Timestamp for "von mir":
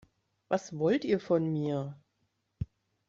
1.19-1.95